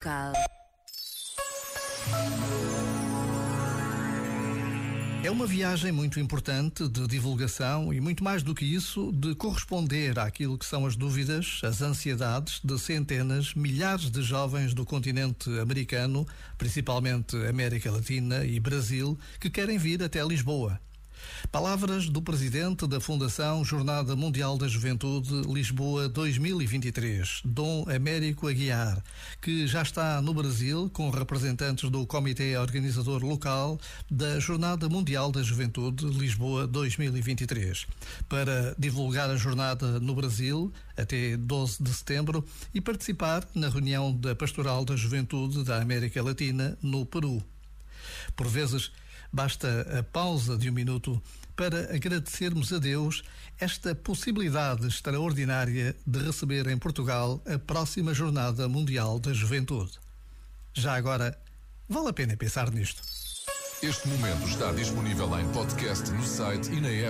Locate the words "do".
8.44-8.54, 14.72-14.86, 22.08-22.20, 31.90-32.06